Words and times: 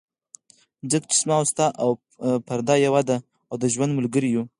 ځکه 0.91 1.05
چې 1.11 1.15
زما 1.21 1.35
او 1.39 1.45
ستا 1.51 1.67
پرده 2.47 2.75
یوه 2.85 3.01
ده، 3.09 3.17
او 3.49 3.55
د 3.61 3.63
ژوند 3.73 3.91
ملګري 3.97 4.29
یو. 4.35 4.43